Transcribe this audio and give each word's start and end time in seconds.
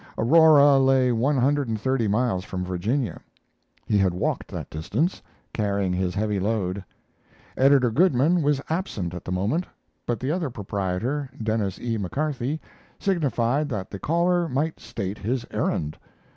Aurora 0.17 0.79
lay 0.79 1.11
one 1.11 1.37
hundred 1.37 1.67
and 1.69 1.79
thirty 1.79 2.07
miles 2.07 2.43
from 2.43 2.65
Virginia. 2.65 3.21
He 3.85 3.99
had 3.99 4.15
walked 4.15 4.47
that 4.47 4.71
distance, 4.71 5.21
carrying 5.53 5.93
his 5.93 6.15
heavy 6.15 6.39
load. 6.39 6.83
Editor 7.55 7.91
Goodman 7.91 8.41
was 8.41 8.59
absent 8.67 9.13
at 9.13 9.23
the 9.23 9.31
moment, 9.31 9.67
but 10.07 10.19
the 10.19 10.31
other 10.31 10.49
proprietor, 10.49 11.29
Denis 11.39 11.79
E. 11.79 11.99
McCarthy, 11.99 12.59
signified 12.97 13.69
that 13.69 13.91
the 13.91 13.99
caller 13.99 14.49
might 14.49 14.79
state 14.79 15.19
his 15.19 15.45
errand. 15.51 15.99